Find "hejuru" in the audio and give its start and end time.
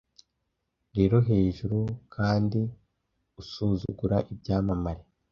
1.29-1.79